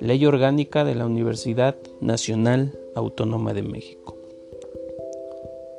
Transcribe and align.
Ley 0.00 0.26
Orgánica 0.26 0.84
de 0.84 0.94
la 0.94 1.06
Universidad 1.06 1.76
Nacional 2.00 2.78
Autónoma 2.94 3.54
de 3.54 3.62
México. 3.62 4.18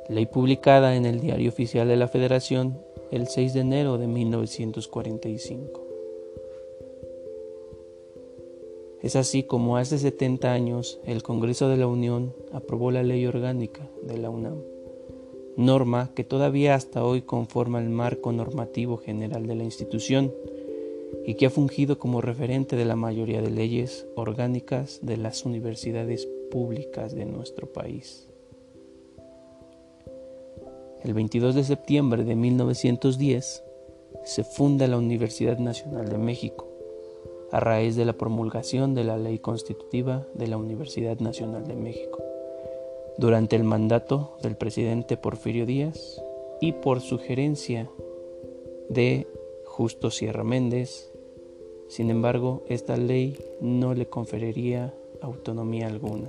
Ley 0.08 0.26
publicada 0.26 0.96
en 0.96 1.06
el 1.06 1.20
Diario 1.20 1.48
Oficial 1.48 1.88
de 1.88 1.96
la 1.96 2.08
Federación 2.08 2.78
el 3.10 3.28
6 3.28 3.54
de 3.54 3.60
enero 3.60 3.98
de 3.98 4.06
1945. 4.08 5.86
Es 9.02 9.14
así 9.14 9.44
como 9.44 9.76
hace 9.76 9.98
70 9.98 10.52
años 10.52 11.00
el 11.04 11.22
Congreso 11.22 11.68
de 11.68 11.76
la 11.76 11.86
Unión 11.86 12.34
aprobó 12.52 12.90
la 12.90 13.04
Ley 13.04 13.26
Orgánica 13.26 13.88
de 14.02 14.18
la 14.18 14.30
UNAM, 14.30 14.62
norma 15.56 16.10
que 16.14 16.24
todavía 16.24 16.74
hasta 16.74 17.04
hoy 17.04 17.22
conforma 17.22 17.80
el 17.80 17.88
marco 17.88 18.32
normativo 18.32 18.98
general 18.98 19.46
de 19.46 19.54
la 19.54 19.64
institución 19.64 20.32
y 21.24 21.34
que 21.34 21.46
ha 21.46 21.50
fungido 21.50 21.98
como 21.98 22.20
referente 22.20 22.76
de 22.76 22.84
la 22.84 22.96
mayoría 22.96 23.40
de 23.40 23.50
leyes 23.50 24.06
orgánicas 24.16 25.00
de 25.02 25.16
las 25.16 25.44
universidades 25.44 26.28
públicas 26.50 27.14
de 27.14 27.24
nuestro 27.24 27.72
país. 27.72 28.28
El 31.02 31.14
22 31.14 31.54
de 31.54 31.64
septiembre 31.64 32.24
de 32.24 32.34
1910 32.34 33.62
se 34.24 34.44
funda 34.44 34.86
la 34.88 34.98
Universidad 34.98 35.58
Nacional 35.58 36.08
de 36.08 36.18
México, 36.18 36.68
a 37.52 37.60
raíz 37.60 37.94
de 37.96 38.04
la 38.04 38.14
promulgación 38.14 38.94
de 38.94 39.04
la 39.04 39.16
Ley 39.16 39.38
Constitutiva 39.38 40.26
de 40.34 40.48
la 40.48 40.56
Universidad 40.56 41.20
Nacional 41.20 41.66
de 41.66 41.76
México, 41.76 42.25
durante 43.18 43.56
el 43.56 43.64
mandato 43.64 44.36
del 44.42 44.56
presidente 44.56 45.16
Porfirio 45.16 45.66
Díaz 45.66 46.22
y 46.60 46.72
por 46.72 47.00
sugerencia 47.00 47.88
de 48.88 49.26
Justo 49.64 50.10
Sierra 50.10 50.44
Méndez. 50.44 51.12
Sin 51.88 52.10
embargo, 52.10 52.64
esta 52.68 52.96
ley 52.96 53.38
no 53.60 53.94
le 53.94 54.06
conferiría 54.06 54.94
autonomía 55.20 55.86
alguna. 55.86 56.28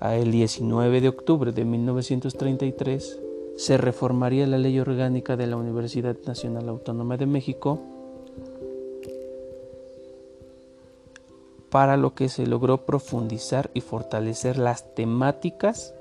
El 0.00 0.32
19 0.32 1.00
de 1.00 1.08
octubre 1.08 1.52
de 1.52 1.64
1933 1.64 3.20
se 3.56 3.76
reformaría 3.76 4.46
la 4.46 4.58
ley 4.58 4.78
orgánica 4.80 5.36
de 5.36 5.46
la 5.46 5.56
Universidad 5.56 6.16
Nacional 6.26 6.68
Autónoma 6.68 7.16
de 7.16 7.26
México 7.26 7.80
para 11.72 11.96
lo 11.96 12.14
que 12.14 12.28
se 12.28 12.46
logró 12.46 12.84
profundizar 12.84 13.70
y 13.72 13.80
fortalecer 13.80 14.58
las 14.58 14.94
temáticas 14.94 15.94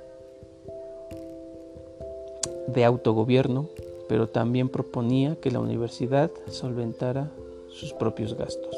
de 2.68 2.84
autogobierno, 2.84 3.70
pero 4.10 4.28
también 4.28 4.68
proponía 4.68 5.38
que 5.38 5.50
la 5.50 5.62
universidad 5.62 6.30
solventara 6.48 7.32
sus 7.70 7.94
propios 7.94 8.34
gastos. 8.34 8.76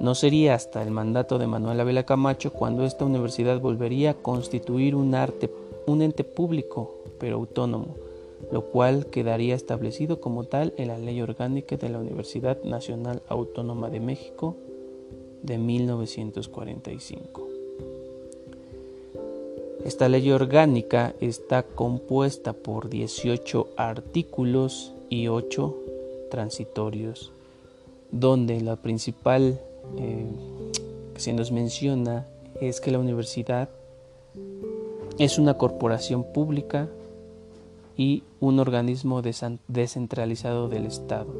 No 0.00 0.16
sería 0.16 0.54
hasta 0.54 0.82
el 0.82 0.90
mandato 0.90 1.38
de 1.38 1.46
Manuel 1.46 1.78
Abela 1.78 2.02
Camacho 2.02 2.52
cuando 2.52 2.84
esta 2.84 3.04
universidad 3.04 3.60
volvería 3.60 4.10
a 4.10 4.14
constituir 4.14 4.96
un, 4.96 5.14
arte, 5.14 5.54
un 5.86 6.02
ente 6.02 6.24
público, 6.24 6.96
pero 7.20 7.36
autónomo, 7.36 7.94
lo 8.50 8.62
cual 8.72 9.06
quedaría 9.06 9.54
establecido 9.54 10.20
como 10.20 10.42
tal 10.42 10.74
en 10.78 10.88
la 10.88 10.98
Ley 10.98 11.22
Orgánica 11.22 11.76
de 11.76 11.90
la 11.90 12.00
Universidad 12.00 12.60
Nacional 12.64 13.22
Autónoma 13.28 13.88
de 13.88 14.00
México 14.00 14.56
de 15.44 15.58
1945. 15.58 17.48
Esta 19.84 20.08
ley 20.08 20.30
orgánica 20.32 21.14
está 21.20 21.62
compuesta 21.62 22.54
por 22.54 22.88
18 22.88 23.68
artículos 23.76 24.94
y 25.10 25.28
8 25.28 25.76
transitorios, 26.30 27.32
donde 28.10 28.62
la 28.62 28.76
principal 28.76 29.60
eh, 29.98 30.24
que 31.12 31.20
se 31.20 31.34
nos 31.34 31.52
menciona 31.52 32.26
es 32.62 32.80
que 32.80 32.90
la 32.90 32.98
universidad 32.98 33.68
es 35.18 35.38
una 35.38 35.58
corporación 35.58 36.24
pública 36.32 36.88
y 37.94 38.22
un 38.40 38.60
organismo 38.60 39.20
descentralizado 39.68 40.70
del 40.70 40.86
Estado. 40.86 41.32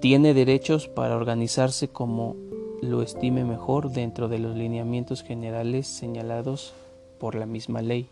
Tiene 0.00 0.34
derechos 0.34 0.86
para 0.86 1.16
organizarse 1.16 1.88
como 1.88 2.36
lo 2.82 3.02
estime 3.02 3.44
mejor 3.44 3.90
dentro 3.90 4.28
de 4.28 4.38
los 4.38 4.56
lineamientos 4.56 5.22
generales 5.22 5.86
señalados 5.86 6.72
por 7.18 7.34
la 7.34 7.46
misma 7.46 7.82
ley. 7.82 8.08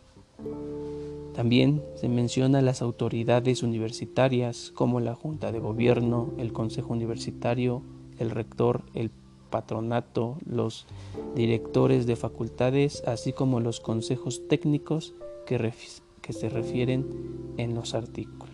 También 1.35 1.83
se 1.95 2.09
menciona 2.09 2.63
las 2.63 2.83
autoridades 2.83 3.63
universitarias 3.63 4.73
como 4.75 5.01
la 5.01 5.15
Junta 5.15 5.53
de 5.53 5.61
Gobierno, 5.61 6.33
el 6.37 6.53
Consejo 6.53 6.93
Universitario, 6.93 7.83
el 8.19 8.31
rector, 8.31 8.83
el 8.95 9.11
patronato, 9.51 10.37
los 10.45 10.87
directores 11.35 12.07
de 12.07 12.17
facultades, 12.17 13.03
así 13.07 13.33
como 13.33 13.61
los 13.61 13.81
consejos 13.81 14.49
técnicos 14.49 15.15
que, 15.47 15.73
que 16.21 16.33
se 16.33 16.49
refieren 16.49 17.55
en 17.57 17.75
los 17.75 17.95
artículos. 17.95 18.48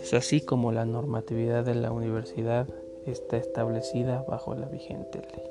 Es 0.00 0.14
así 0.14 0.40
como 0.40 0.72
la 0.72 0.86
normatividad 0.86 1.64
de 1.64 1.74
la 1.74 1.92
universidad 1.92 2.66
está 3.06 3.36
establecida 3.36 4.24
bajo 4.26 4.54
la 4.54 4.66
vigente 4.66 5.20
ley. 5.20 5.44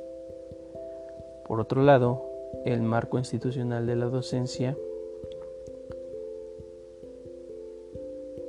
Por 1.46 1.60
otro 1.60 1.84
lado, 1.84 2.26
el 2.66 2.82
marco 2.82 3.18
institucional 3.18 3.86
de 3.86 3.96
la 3.96 4.08
docencia 4.08 4.76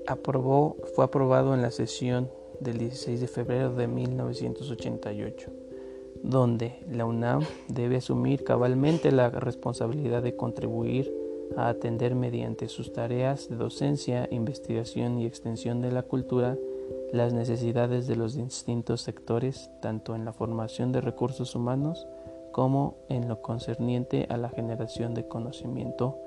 aprobó, 0.06 0.76
fue 0.94 1.04
aprobado 1.04 1.54
en 1.54 1.62
la 1.62 1.70
sesión 1.70 2.30
del 2.60 2.78
16 2.78 3.20
de 3.20 3.28
febrero 3.28 3.72
de 3.74 3.86
1988, 3.86 5.50
donde 6.22 6.78
la 6.90 7.04
UNAM 7.04 7.42
debe 7.68 7.96
asumir 7.96 8.42
cabalmente 8.42 9.12
la 9.12 9.30
responsabilidad 9.30 10.22
de 10.22 10.36
contribuir 10.36 11.14
a 11.56 11.68
atender 11.68 12.14
mediante 12.14 12.68
sus 12.68 12.92
tareas 12.92 13.48
de 13.48 13.56
docencia, 13.56 14.28
investigación 14.30 15.18
y 15.18 15.26
extensión 15.26 15.80
de 15.80 15.92
la 15.92 16.02
cultura 16.02 16.56
las 17.12 17.32
necesidades 17.32 18.06
de 18.06 18.16
los 18.16 18.34
distintos 18.34 19.00
sectores, 19.02 19.70
tanto 19.80 20.14
en 20.14 20.24
la 20.24 20.32
formación 20.32 20.92
de 20.92 21.00
recursos 21.00 21.54
humanos 21.54 22.06
como 22.52 22.96
en 23.08 23.28
lo 23.28 23.42
concerniente 23.42 24.26
a 24.28 24.36
la 24.36 24.48
generación 24.48 25.14
de 25.14 25.26
conocimiento 25.26 26.18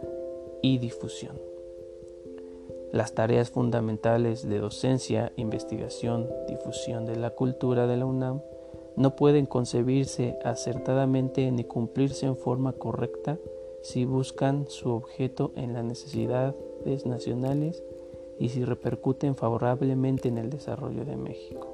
y 0.61 0.77
difusión. 0.77 1.37
Las 2.91 3.13
tareas 3.13 3.49
fundamentales 3.49 4.47
de 4.47 4.59
docencia, 4.59 5.31
investigación, 5.35 6.29
difusión 6.47 7.05
de 7.05 7.15
la 7.15 7.31
cultura 7.31 7.87
de 7.87 7.97
la 7.97 8.05
UNAM 8.05 8.41
no 8.95 9.15
pueden 9.15 9.47
concebirse 9.47 10.37
acertadamente 10.43 11.49
ni 11.51 11.63
cumplirse 11.63 12.27
en 12.27 12.37
forma 12.37 12.73
correcta 12.73 13.39
si 13.83 14.05
buscan 14.05 14.65
su 14.69 14.89
objeto 14.89 15.51
en 15.55 15.73
las 15.73 15.83
necesidades 15.83 16.55
nacionales 17.05 17.83
y 18.39 18.49
si 18.49 18.63
repercuten 18.63 19.35
favorablemente 19.35 20.29
en 20.29 20.37
el 20.37 20.49
desarrollo 20.49 21.05
de 21.05 21.17
México. 21.17 21.67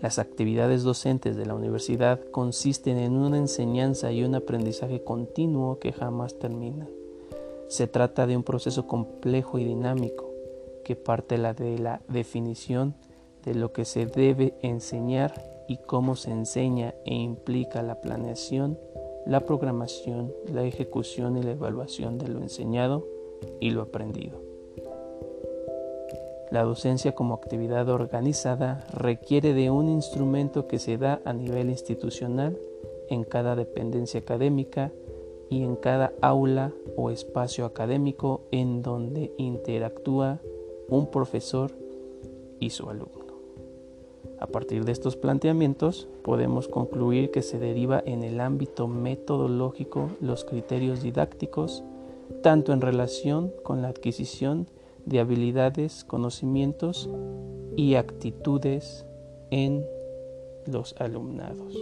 Las 0.00 0.18
actividades 0.18 0.84
docentes 0.84 1.36
de 1.36 1.44
la 1.44 1.54
universidad 1.54 2.20
consisten 2.30 2.98
en 2.98 3.12
una 3.12 3.36
enseñanza 3.36 4.12
y 4.12 4.22
un 4.22 4.34
aprendizaje 4.34 5.02
continuo 5.02 5.78
que 5.78 5.92
jamás 5.92 6.38
terminan. 6.38 6.88
Se 7.68 7.88
trata 7.88 8.26
de 8.26 8.36
un 8.36 8.44
proceso 8.44 8.86
complejo 8.86 9.58
y 9.58 9.64
dinámico 9.64 10.30
que 10.84 10.94
parte 10.94 11.36
de 11.36 11.78
la 11.78 12.00
definición 12.08 12.94
de 13.44 13.54
lo 13.54 13.72
que 13.72 13.84
se 13.84 14.06
debe 14.06 14.54
enseñar 14.62 15.34
y 15.68 15.78
cómo 15.78 16.14
se 16.14 16.30
enseña 16.30 16.94
e 17.04 17.14
implica 17.14 17.82
la 17.82 18.00
planeación 18.00 18.78
la 19.26 19.40
programación, 19.40 20.32
la 20.52 20.64
ejecución 20.64 21.36
y 21.36 21.42
la 21.42 21.52
evaluación 21.52 22.18
de 22.18 22.28
lo 22.28 22.40
enseñado 22.40 23.06
y 23.60 23.70
lo 23.70 23.82
aprendido. 23.82 24.40
La 26.50 26.64
docencia 26.64 27.14
como 27.14 27.34
actividad 27.34 27.88
organizada 27.88 28.86
requiere 28.92 29.54
de 29.54 29.70
un 29.70 29.88
instrumento 29.88 30.66
que 30.66 30.78
se 30.78 30.98
da 30.98 31.22
a 31.24 31.32
nivel 31.32 31.70
institucional 31.70 32.58
en 33.08 33.24
cada 33.24 33.56
dependencia 33.56 34.20
académica 34.20 34.92
y 35.48 35.62
en 35.62 35.76
cada 35.76 36.12
aula 36.20 36.72
o 36.96 37.10
espacio 37.10 37.64
académico 37.64 38.42
en 38.50 38.82
donde 38.82 39.32
interactúa 39.38 40.40
un 40.88 41.10
profesor 41.10 41.72
y 42.60 42.70
su 42.70 42.88
alumno. 42.88 43.21
A 44.42 44.48
partir 44.48 44.84
de 44.84 44.90
estos 44.90 45.14
planteamientos, 45.14 46.08
podemos 46.24 46.66
concluir 46.66 47.30
que 47.30 47.42
se 47.42 47.60
deriva 47.60 48.02
en 48.04 48.24
el 48.24 48.40
ámbito 48.40 48.88
metodológico 48.88 50.10
los 50.20 50.44
criterios 50.44 51.00
didácticos, 51.00 51.84
tanto 52.42 52.72
en 52.72 52.80
relación 52.80 53.52
con 53.62 53.82
la 53.82 53.88
adquisición 53.88 54.66
de 55.06 55.20
habilidades, 55.20 56.02
conocimientos 56.02 57.08
y 57.76 57.94
actitudes 57.94 59.06
en 59.52 59.86
los 60.66 60.96
alumnados. 60.98 61.76